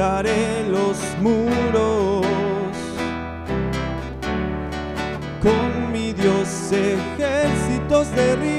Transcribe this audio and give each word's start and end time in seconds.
saltaré 0.00 0.66
los 0.70 0.96
muros. 1.20 2.24
Con 5.42 5.92
mi 5.92 6.14
Dios 6.14 6.72
ejércitos 6.72 8.10
derribaré. 8.14 8.49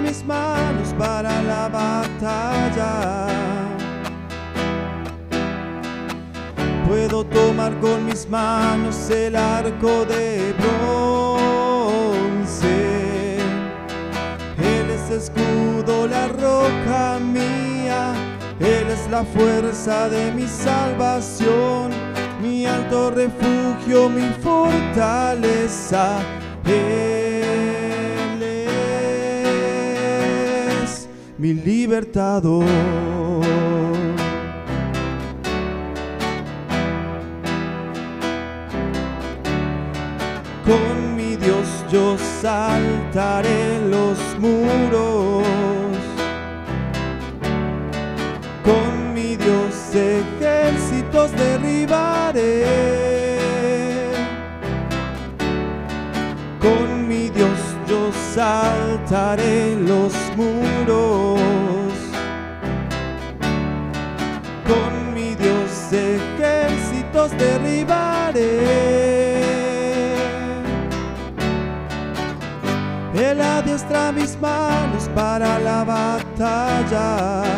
Mis 0.00 0.24
manos 0.24 0.94
para 0.98 1.42
la 1.42 1.68
batalla. 1.68 3.26
Puedo 6.86 7.24
tomar 7.24 7.78
con 7.80 8.06
mis 8.06 8.28
manos 8.28 9.10
el 9.10 9.34
arco 9.36 10.04
de 10.04 10.54
bronce. 10.58 11.46
Él 14.58 14.90
es 14.90 15.10
escudo, 15.10 16.06
la 16.06 16.28
roca 16.28 17.18
mía. 17.20 18.12
Él 18.60 18.88
es 18.90 19.08
la 19.10 19.24
fuerza 19.24 20.08
de 20.08 20.30
mi 20.32 20.46
salvación, 20.46 21.90
mi 22.40 22.64
alto 22.66 23.10
refugio, 23.10 24.08
mi 24.08 24.30
fortaleza. 24.42 26.20
Él 26.66 27.23
mi 31.44 31.52
libertador. 31.52 32.64
Con 40.64 41.14
mi 41.14 41.36
Dios 41.36 41.68
yo 41.92 42.16
saltaré 42.40 43.78
los 43.90 44.18
muros. 44.38 45.44
Con 48.64 49.12
mi 49.12 49.36
Dios 49.36 49.74
ejércitos 49.92 51.30
derribaré. 51.32 52.64
Con 56.58 57.06
mi 57.06 57.28
Dios 57.28 57.60
yo 57.86 58.10
saltaré 58.34 59.76
los 59.76 60.14
muros. 60.38 61.23
Derribaré. 67.38 68.94
Él 73.14 73.40
adiestra 73.40 74.12
mis 74.12 74.38
manos 74.40 75.08
para 75.14 75.58
la 75.58 75.84
batalla. 75.84 77.52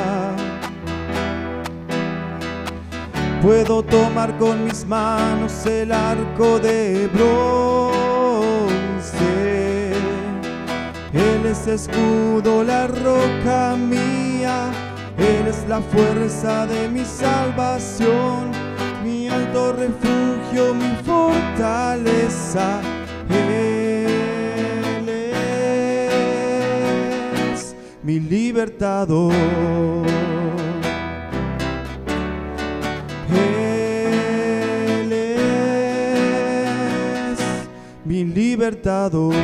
Puedo 3.42 3.82
tomar 3.82 4.36
con 4.38 4.65
mis 4.65 4.84
manos 4.86 5.65
el 5.66 5.92
arco 5.92 6.59
de 6.59 7.09
bronce. 7.12 7.97
Él 11.12 11.47
es 11.47 11.66
escudo, 11.66 12.65
la 12.65 12.86
roca 12.88 13.76
mía. 13.76 14.70
Él 15.19 15.47
es 15.48 15.65
la 15.69 15.81
fuerza 15.81 16.66
de 16.66 16.88
mi 16.88 17.04
salvación, 17.04 18.50
refugio, 19.56 20.75
mi 20.75 20.97
fortaleza. 21.05 22.81
Él 23.31 25.09
es 27.49 27.75
mi 28.03 28.21
libertador. 28.21 29.33
Él 33.31 35.12
es 35.12 35.39
mi 38.05 38.25
libertador. 38.25 39.34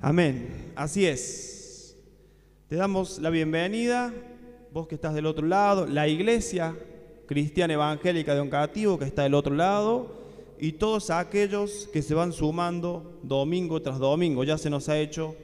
Amén. 0.00 0.72
Así 0.76 1.06
es. 1.06 1.96
Te 2.68 2.76
damos 2.76 3.18
la 3.18 3.30
bienvenida, 3.30 4.12
vos 4.72 4.86
que 4.86 4.94
estás 4.94 5.14
del 5.14 5.26
otro 5.26 5.46
lado, 5.46 5.86
la 5.86 6.06
iglesia 6.08 6.76
cristiana 7.26 7.74
evangélica 7.74 8.34
de 8.34 8.40
Oncativo 8.40 8.98
que 8.98 9.06
está 9.06 9.22
del 9.22 9.34
otro 9.34 9.54
lado 9.54 10.22
y 10.58 10.72
todos 10.72 11.10
aquellos 11.10 11.88
que 11.92 12.02
se 12.02 12.14
van 12.14 12.32
sumando 12.32 13.18
domingo 13.22 13.82
tras 13.82 13.98
domingo. 13.98 14.44
Ya 14.44 14.58
se 14.58 14.70
nos 14.70 14.88
ha 14.88 14.98
hecho 14.98 15.34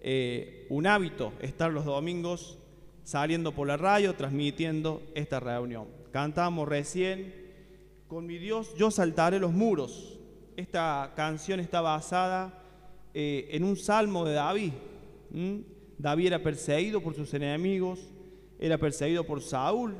eh, 0.00 0.66
un 0.70 0.86
hábito 0.86 1.32
estar 1.40 1.72
los 1.72 1.84
domingos 1.84 2.58
saliendo 3.02 3.52
por 3.52 3.66
la 3.66 3.76
radio, 3.76 4.14
transmitiendo 4.14 5.02
esta 5.14 5.40
reunión. 5.40 5.86
Cantamos 6.12 6.68
recién, 6.68 7.45
con 8.08 8.26
mi 8.26 8.38
Dios 8.38 8.74
yo 8.76 8.90
saltaré 8.90 9.38
los 9.38 9.52
muros. 9.52 10.18
Esta 10.56 11.12
canción 11.16 11.60
está 11.60 11.80
basada 11.80 12.62
eh, 13.12 13.48
en 13.50 13.64
un 13.64 13.76
salmo 13.76 14.24
de 14.24 14.34
David. 14.34 14.72
David 15.98 16.26
era 16.26 16.42
perseguido 16.42 17.02
por 17.02 17.14
sus 17.14 17.34
enemigos, 17.34 18.00
era 18.58 18.78
perseguido 18.78 19.24
por 19.24 19.42
Saúl, 19.42 19.94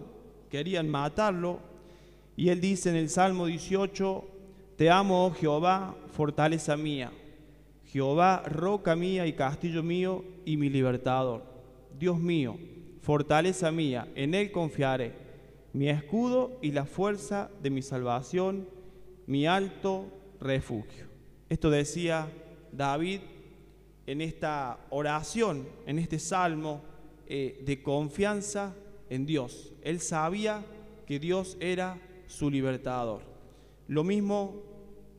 querían 0.50 0.88
matarlo. 0.88 1.60
Y 2.36 2.50
él 2.50 2.60
dice 2.60 2.90
en 2.90 2.96
el 2.96 3.08
Salmo 3.08 3.46
18, 3.46 4.24
Te 4.76 4.90
amo, 4.90 5.26
oh 5.26 5.30
Jehová, 5.32 5.96
fortaleza 6.12 6.76
mía. 6.76 7.12
Jehová, 7.86 8.42
roca 8.46 8.94
mía 8.94 9.26
y 9.26 9.32
castillo 9.32 9.82
mío 9.82 10.24
y 10.44 10.56
mi 10.56 10.68
libertador. 10.68 11.42
Dios 11.98 12.18
mío, 12.18 12.58
fortaleza 13.00 13.70
mía, 13.70 14.08
en 14.14 14.34
Él 14.34 14.50
confiaré. 14.52 15.25
Mi 15.76 15.90
escudo 15.90 16.56
y 16.62 16.72
la 16.72 16.86
fuerza 16.86 17.50
de 17.62 17.68
mi 17.68 17.82
salvación, 17.82 18.66
mi 19.26 19.46
alto 19.46 20.06
refugio. 20.40 21.04
Esto 21.50 21.68
decía 21.68 22.32
David 22.72 23.20
en 24.06 24.22
esta 24.22 24.78
oración, 24.88 25.68
en 25.84 25.98
este 25.98 26.18
salmo 26.18 26.80
eh, 27.26 27.62
de 27.66 27.82
confianza 27.82 28.74
en 29.10 29.26
Dios. 29.26 29.74
Él 29.82 30.00
sabía 30.00 30.64
que 31.06 31.18
Dios 31.18 31.58
era 31.60 32.00
su 32.26 32.50
libertador. 32.50 33.20
Lo 33.86 34.02
mismo 34.02 34.62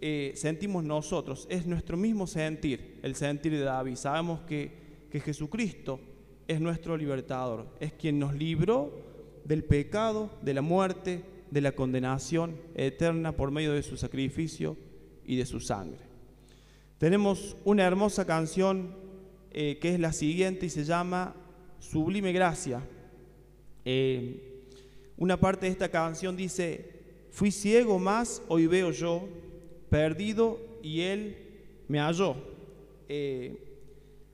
eh, 0.02 0.32
sentimos 0.34 0.84
nosotros, 0.84 1.46
es 1.52 1.68
nuestro 1.68 1.98
mismo 1.98 2.26
sentir, 2.26 3.00
el 3.04 3.14
sentir 3.14 3.52
de 3.52 3.62
David. 3.62 3.94
Sabemos 3.94 4.40
que, 4.48 4.72
que 5.12 5.20
Jesucristo 5.20 6.00
es 6.48 6.60
nuestro 6.60 6.98
libertador, 6.98 7.68
es 7.80 7.94
quien 7.94 8.18
nos 8.18 8.34
libró 8.34 9.06
del 9.48 9.64
pecado, 9.64 10.30
de 10.42 10.54
la 10.54 10.62
muerte, 10.62 11.24
de 11.52 11.62
la 11.62 11.72
condenación 11.72 12.60
eterna 12.76 13.32
por 13.32 13.50
medio 13.50 13.72
de 13.72 13.82
su 13.82 13.96
sacrificio 13.96 14.76
y 15.26 15.38
de 15.38 15.46
su 15.46 15.62
sangre. 15.62 16.02
Tenemos 16.98 17.56
una 17.64 17.84
hermosa 17.84 18.26
canción 18.26 18.94
eh, 19.52 19.78
que 19.80 19.94
es 19.94 20.00
la 20.00 20.12
siguiente 20.12 20.66
y 20.66 20.70
se 20.70 20.84
llama 20.84 21.34
Sublime 21.80 22.34
Gracia. 22.34 22.82
Eh, 23.86 24.66
una 25.16 25.40
parte 25.40 25.68
de 25.68 25.72
esta 25.72 25.90
canción 25.90 26.36
dice, 26.36 27.00
fui 27.32 27.52
ciego 27.52 28.00
más, 28.00 28.42
hoy 28.50 28.68
veo 28.68 28.92
yo, 28.92 29.30
perdido 29.90 30.60
y 30.84 31.02
él 31.02 31.38
me 31.88 32.00
halló. 32.00 32.36
Eh, 33.08 33.64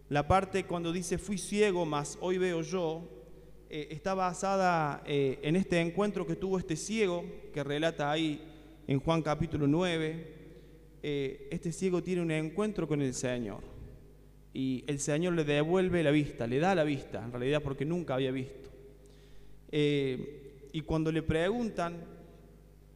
la 0.10 0.28
parte 0.28 0.66
cuando 0.66 0.92
dice 0.92 1.20
fui 1.20 1.38
ciego 1.38 1.86
más, 1.86 2.18
hoy 2.20 2.40
veo 2.40 2.62
yo, 2.62 3.13
eh, 3.76 3.88
está 3.90 4.14
basada 4.14 5.02
eh, 5.04 5.40
en 5.42 5.56
este 5.56 5.82
encuentro 5.82 6.28
que 6.28 6.36
tuvo 6.36 6.60
este 6.60 6.76
ciego, 6.76 7.26
que 7.52 7.64
relata 7.64 8.12
ahí 8.12 8.40
en 8.86 9.00
Juan 9.00 9.24
capítulo 9.24 9.66
9. 9.66 10.28
Eh, 11.02 11.48
este 11.50 11.72
ciego 11.72 12.04
tiene 12.04 12.22
un 12.22 12.30
encuentro 12.30 12.88
con 12.88 13.02
el 13.02 13.16
Señor 13.16 13.64
y 14.54 14.84
el 14.86 15.00
Señor 15.00 15.34
le 15.34 15.44
devuelve 15.44 16.04
la 16.04 16.12
vista, 16.12 16.46
le 16.46 16.60
da 16.60 16.76
la 16.76 16.84
vista, 16.84 17.24
en 17.26 17.32
realidad 17.32 17.64
porque 17.64 17.84
nunca 17.84 18.14
había 18.14 18.30
visto. 18.30 18.70
Y 19.72 20.82
cuando 20.82 21.12
le 21.12 21.24
preguntan 21.24 21.98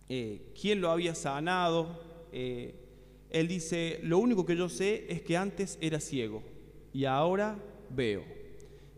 quién 0.07 0.79
lo 0.79 0.91
había 0.91 1.15
sanado, 1.15 1.99
Él 2.31 3.47
dice, 3.47 3.99
lo 4.03 4.19
único 4.19 4.45
que 4.45 4.55
yo 4.55 4.69
sé 4.69 5.07
es 5.09 5.23
que 5.23 5.37
antes 5.37 5.79
era 5.81 5.99
ciego 5.99 6.43
y 6.93 7.05
ahora 7.05 7.57
veo. 7.89 8.36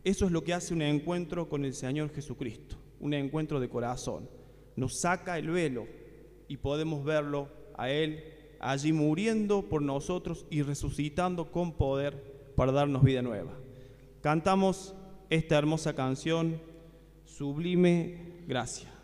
Eso 0.04 0.25
es 0.25 0.31
lo 0.31 0.44
que 0.44 0.54
hace 0.54 0.74
un 0.74 0.81
encuentro 0.81 1.50
con 1.50 1.66
el 1.66 1.74
Señor 1.74 2.12
Jesucristo, 2.13 2.78
un 3.00 3.13
encuentro 3.13 3.60
de 3.60 3.69
corazón. 3.69 4.30
Nos 4.75 5.00
saca 5.00 5.38
el 5.38 5.50
velo 5.50 5.88
y 6.48 6.57
podemos 6.57 7.04
verlo 7.04 7.50
a 7.78 7.90
Él 7.90 8.24
allí 8.60 8.92
muriendo 8.94 9.63
por 9.63 9.81
nosotros 9.81 10.46
y 10.50 10.62
resucitando 10.62 11.51
con 11.51 11.74
poder 11.74 12.51
para 12.56 12.72
darnos 12.72 13.04
vida 13.04 13.22
nueva. 13.22 13.54
Cantamos 14.22 14.96
esta 15.30 15.57
hermosa 15.57 15.96
canción, 15.96 16.62
Sublime 17.25 18.44
Gracia. 18.48 18.99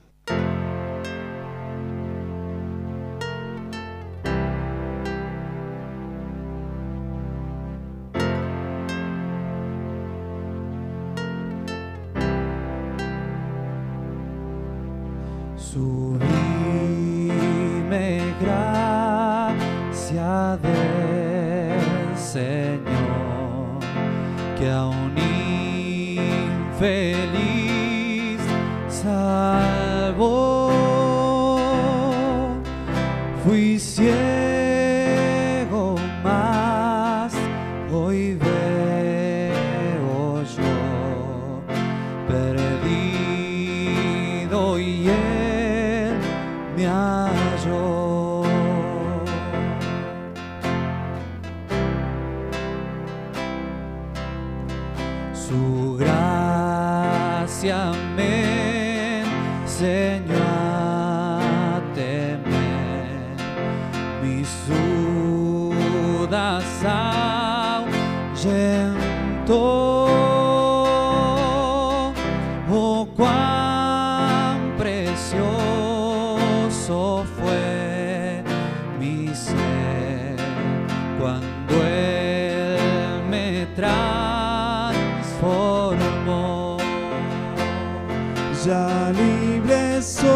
Soy, 90.05 90.29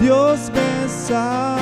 Dios 0.00 0.50
me 0.52 0.88
salvó 0.88 1.61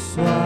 sua 0.00 0.39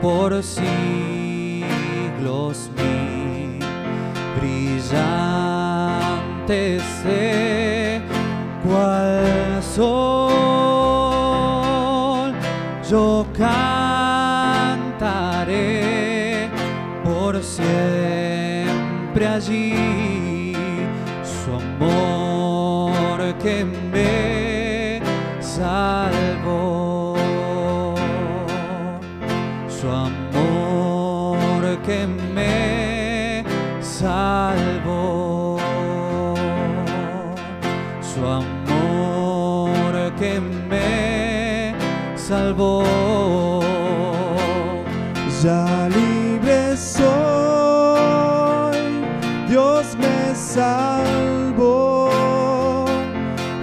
por 0.00 0.42
siglos 0.42 0.70
mi 2.76 3.58
brillante 4.40 6.00
sé 6.80 8.00
cual 8.66 9.62
sol, 9.62 9.92
yo 12.90 13.26
cantaré 13.38 14.90
por 17.04 17.40
siempre 17.42 19.26
allí. 19.28 20.54
Su 21.22 21.50
amor 21.54 23.18
que 23.42 23.64
me 23.64 25.00
salvó, 25.40 26.69
salvó. 42.50 43.60
Ya 45.42 45.88
libre 45.88 46.76
soy, 46.76 47.06
Dios 49.48 49.96
me 49.98 50.34
salvó 50.34 52.10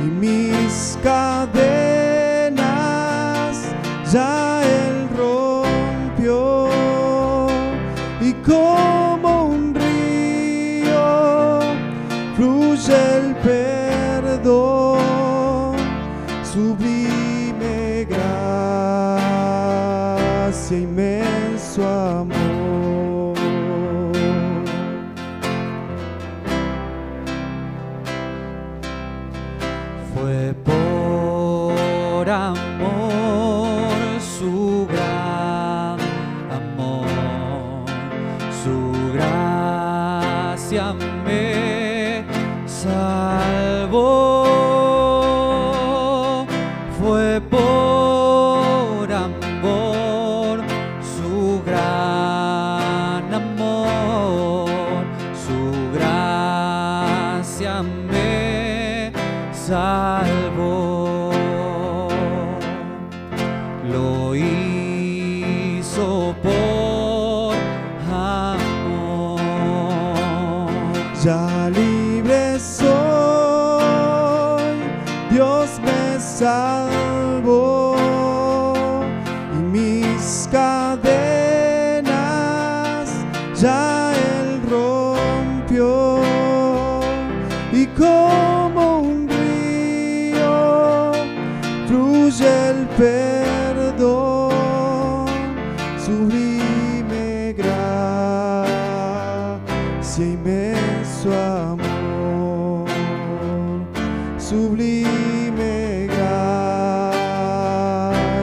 y 0.01 0.05
mis 0.05 0.97
cadenas 1.03 2.57
ya 4.11 4.63
Él 4.63 5.07
rompió. 5.15 6.69
Y 8.21 8.33
como 8.33 9.45
un 9.45 9.75
río 9.75 11.59
fluye 12.35 12.95
el 13.17 13.35
perdón, 13.35 14.97
sublime 16.43 16.96
gracia, 20.67 20.75
inmenso 20.75 21.81
amor. 21.83 22.36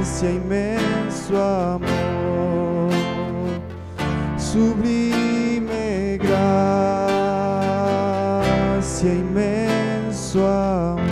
Gracia, 0.05 0.31
inmenso 0.31 1.43
amor, 1.43 2.93
sublime 4.37 6.19
gracia, 6.19 7.55
inmenso 9.15 10.47
amor. 10.47 11.09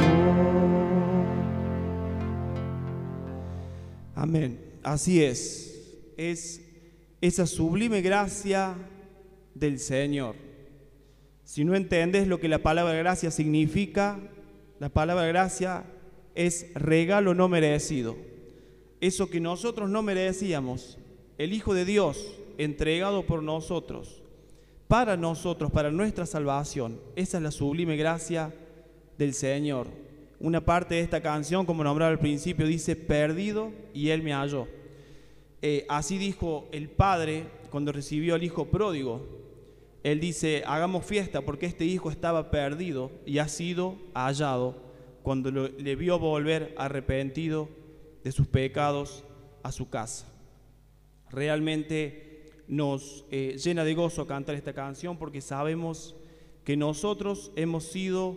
Amén. 4.14 4.60
Así 4.82 5.24
es. 5.24 5.70
Es 6.18 6.60
esa 7.22 7.46
sublime 7.46 8.02
gracia 8.02 8.74
del 9.54 9.78
Señor. 9.78 10.36
Si 11.44 11.64
no 11.64 11.74
entiendes 11.74 12.28
lo 12.28 12.40
que 12.40 12.48
la 12.48 12.58
palabra 12.58 12.92
gracia 12.92 13.30
significa, 13.30 14.20
la 14.78 14.90
palabra 14.90 15.24
gracia 15.24 15.84
es 16.34 16.66
regalo 16.74 17.32
no 17.32 17.48
merecido. 17.48 18.31
Eso 19.02 19.28
que 19.28 19.40
nosotros 19.40 19.90
no 19.90 20.00
merecíamos, 20.00 20.96
el 21.36 21.52
Hijo 21.52 21.74
de 21.74 21.84
Dios 21.84 22.36
entregado 22.56 23.26
por 23.26 23.42
nosotros, 23.42 24.22
para 24.86 25.16
nosotros, 25.16 25.72
para 25.72 25.90
nuestra 25.90 26.24
salvación. 26.24 27.00
Esa 27.16 27.38
es 27.38 27.42
la 27.42 27.50
sublime 27.50 27.96
gracia 27.96 28.54
del 29.18 29.34
Señor. 29.34 29.88
Una 30.38 30.64
parte 30.64 30.94
de 30.94 31.00
esta 31.00 31.20
canción, 31.20 31.66
como 31.66 31.82
nombraba 31.82 32.12
al 32.12 32.20
principio, 32.20 32.64
dice, 32.64 32.94
perdido 32.94 33.72
y 33.92 34.10
Él 34.10 34.22
me 34.22 34.34
halló. 34.34 34.68
Eh, 35.62 35.84
así 35.88 36.16
dijo 36.16 36.68
el 36.70 36.88
Padre 36.88 37.46
cuando 37.70 37.90
recibió 37.90 38.36
al 38.36 38.44
Hijo 38.44 38.66
pródigo. 38.66 39.26
Él 40.04 40.20
dice, 40.20 40.62
hagamos 40.64 41.04
fiesta 41.04 41.40
porque 41.40 41.66
este 41.66 41.84
Hijo 41.86 42.08
estaba 42.08 42.52
perdido 42.52 43.10
y 43.26 43.38
ha 43.38 43.48
sido 43.48 43.96
hallado 44.14 44.76
cuando 45.24 45.50
le 45.50 45.96
vio 45.96 46.20
volver 46.20 46.72
arrepentido 46.78 47.81
de 48.22 48.32
sus 48.32 48.46
pecados 48.46 49.24
a 49.62 49.72
su 49.72 49.88
casa. 49.88 50.26
Realmente 51.30 52.62
nos 52.68 53.24
eh, 53.30 53.56
llena 53.62 53.84
de 53.84 53.94
gozo 53.94 54.26
cantar 54.26 54.54
esta 54.54 54.72
canción 54.72 55.18
porque 55.18 55.40
sabemos 55.40 56.14
que 56.64 56.76
nosotros 56.76 57.52
hemos 57.56 57.84
sido 57.84 58.36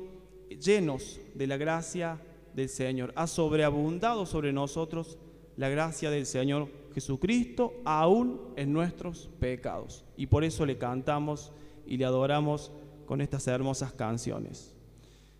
llenos 0.49 1.19
de 1.33 1.47
la 1.47 1.57
gracia 1.57 2.21
del 2.53 2.69
Señor. 2.69 3.13
Ha 3.15 3.27
sobreabundado 3.27 4.25
sobre 4.25 4.51
nosotros 4.53 5.17
la 5.57 5.69
gracia 5.69 6.09
del 6.09 6.25
Señor 6.25 6.69
Jesucristo, 6.93 7.73
aún 7.85 8.41
en 8.55 8.73
nuestros 8.73 9.29
pecados. 9.39 10.05
Y 10.17 10.27
por 10.27 10.43
eso 10.43 10.65
le 10.65 10.77
cantamos 10.77 11.51
y 11.85 11.97
le 11.97 12.05
adoramos 12.05 12.71
con 13.05 13.21
estas 13.21 13.47
hermosas 13.47 13.93
canciones. 13.93 14.73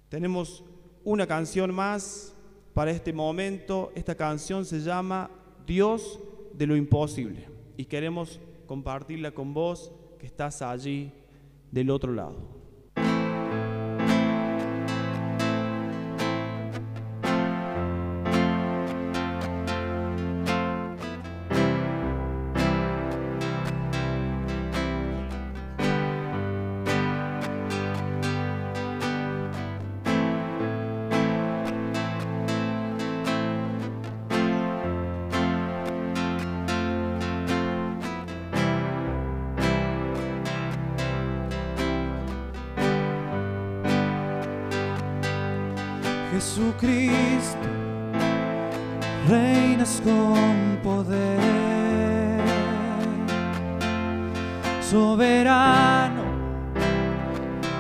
Tenemos 0.10 0.64
una 1.04 1.28
canción 1.28 1.74
más 1.74 2.35
para 2.76 2.92
este 2.92 3.12
momento. 3.14 3.92
Esta 3.96 4.14
canción 4.14 4.66
se 4.66 4.82
llama 4.82 5.32
Dios 5.66 6.20
de 6.54 6.68
lo 6.68 6.76
imposible. 6.76 7.48
Y 7.78 7.86
queremos 7.86 8.40
compartirla 8.68 9.32
con 9.32 9.54
vos 9.54 9.92
que 10.20 10.28
estás 10.28 10.62
allí 10.62 11.12
del 11.72 11.90
otro 11.90 12.14
lado. 12.14 12.65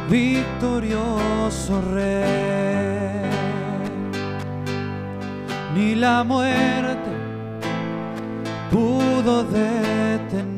Victorioso 0.09 1.81
rey. 1.93 3.29
Ni 5.73 5.95
la 5.95 6.23
muerte 6.23 7.11
pudo 8.71 9.43
detener 9.43 10.54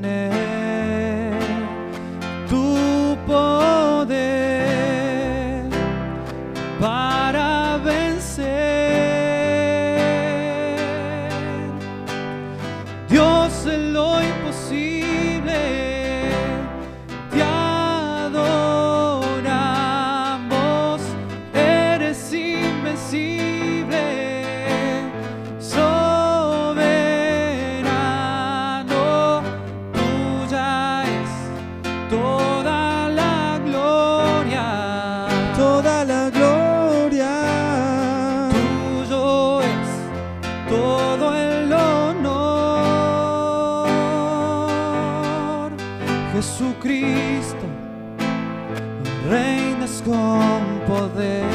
con 50.08 50.82
poder. 50.88 51.46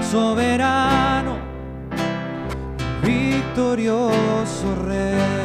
Soberano, 0.00 1.36
victorioso 3.02 4.74
rey, 4.84 5.37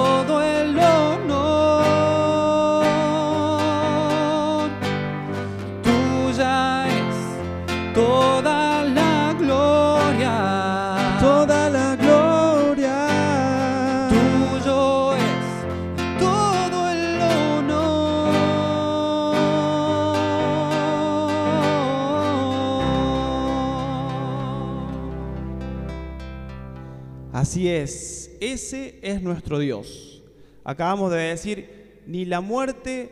todo 0.00 0.42
el 0.42 0.78
honor. 0.78 1.90
Tuya 5.82 6.88
es 6.88 7.16
toda 7.94 8.84
la 8.98 9.34
gloria. 9.40 10.36
Toda 11.20 11.60
la 11.78 11.88
gloria. 12.04 12.98
Tuyo 14.12 15.14
es 15.14 15.46
todo 16.18 16.78
el 16.96 17.04
honor. 17.20 18.30
Así 27.32 27.68
es, 27.68 28.09
ese 28.40 28.98
es 29.02 29.22
nuestro 29.22 29.58
Dios. 29.58 30.22
Acabamos 30.64 31.12
de 31.12 31.18
decir, 31.18 32.02
ni 32.06 32.24
la 32.24 32.40
muerte 32.40 33.10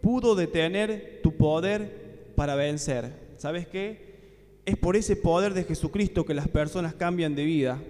pudo 0.00 0.34
detener 0.34 1.20
tu 1.22 1.36
poder 1.36 2.32
para 2.36 2.54
vencer. 2.54 3.12
¿Sabes 3.36 3.66
qué? 3.66 4.08
Es 4.64 4.76
por 4.76 4.96
ese 4.96 5.16
poder 5.16 5.54
de 5.54 5.64
Jesucristo 5.64 6.24
que 6.24 6.34
las 6.34 6.48
personas 6.48 6.94
cambian 6.94 7.34
de 7.34 7.44
vida. 7.44 7.80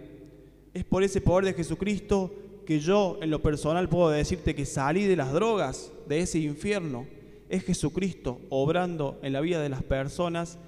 Es 0.74 0.84
por 0.84 1.02
ese 1.02 1.20
poder 1.20 1.44
de 1.44 1.54
Jesucristo 1.54 2.32
que 2.66 2.80
yo 2.80 3.18
en 3.22 3.30
lo 3.30 3.42
personal 3.42 3.88
puedo 3.88 4.10
decirte 4.10 4.54
que 4.54 4.66
salí 4.66 5.04
de 5.04 5.16
las 5.16 5.32
drogas, 5.32 5.92
de 6.06 6.20
ese 6.20 6.38
infierno. 6.38 7.06
Es 7.48 7.64
Jesucristo 7.64 8.40
obrando 8.50 9.18
en 9.22 9.32
la 9.32 9.40
vida 9.40 9.62
de 9.62 9.70
las 9.70 9.82
personas 9.82 10.58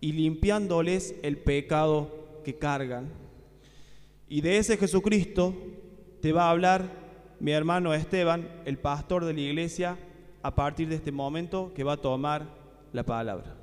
y 0.00 0.12
limpiándoles 0.12 1.16
el 1.22 1.36
pecado 1.36 2.40
que 2.44 2.54
cargan. 2.54 3.27
Y 4.28 4.40
de 4.40 4.58
ese 4.58 4.76
Jesucristo 4.76 5.54
te 6.20 6.32
va 6.32 6.44
a 6.44 6.50
hablar 6.50 6.90
mi 7.40 7.52
hermano 7.52 7.94
Esteban, 7.94 8.48
el 8.64 8.78
pastor 8.78 9.24
de 9.24 9.32
la 9.32 9.40
iglesia, 9.40 9.98
a 10.42 10.54
partir 10.54 10.88
de 10.88 10.96
este 10.96 11.12
momento 11.12 11.72
que 11.74 11.84
va 11.84 11.94
a 11.94 11.96
tomar 12.00 12.46
la 12.92 13.04
palabra. 13.04 13.57